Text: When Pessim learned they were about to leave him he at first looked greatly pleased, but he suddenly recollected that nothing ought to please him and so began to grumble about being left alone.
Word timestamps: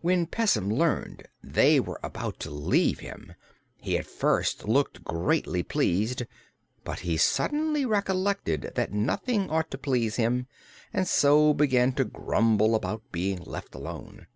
When 0.00 0.26
Pessim 0.26 0.68
learned 0.72 1.28
they 1.40 1.78
were 1.78 2.00
about 2.02 2.40
to 2.40 2.50
leave 2.50 2.98
him 2.98 3.34
he 3.80 3.96
at 3.96 4.06
first 4.08 4.64
looked 4.66 5.04
greatly 5.04 5.62
pleased, 5.62 6.24
but 6.82 6.98
he 7.06 7.16
suddenly 7.16 7.86
recollected 7.86 8.72
that 8.74 8.92
nothing 8.92 9.48
ought 9.50 9.70
to 9.70 9.78
please 9.78 10.16
him 10.16 10.48
and 10.92 11.06
so 11.06 11.54
began 11.54 11.92
to 11.92 12.04
grumble 12.04 12.74
about 12.74 13.12
being 13.12 13.38
left 13.44 13.76
alone. 13.76 14.26